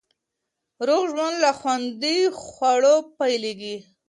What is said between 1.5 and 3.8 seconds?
خوندي خوړو پیلېږي.